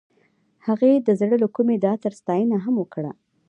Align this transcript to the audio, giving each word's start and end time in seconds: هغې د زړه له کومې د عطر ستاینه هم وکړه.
هغې 0.67 0.91
د 1.07 1.09
زړه 1.19 1.35
له 1.43 1.47
کومې 1.55 1.75
د 1.79 1.83
عطر 1.93 2.11
ستاینه 2.21 2.57
هم 2.65 2.75
وکړه. 2.79 3.11